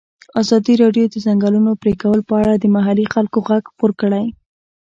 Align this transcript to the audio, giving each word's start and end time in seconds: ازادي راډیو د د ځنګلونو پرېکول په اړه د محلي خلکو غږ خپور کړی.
ازادي 0.41 0.73
راډیو 0.83 1.05
د 1.09 1.11
د 1.13 1.15
ځنګلونو 1.25 1.71
پرېکول 1.81 2.19
په 2.27 2.33
اړه 2.41 2.53
د 2.57 2.65
محلي 2.75 3.05
خلکو 3.13 3.37
غږ 3.47 3.63
خپور 3.73 3.91
کړی. 4.01 4.25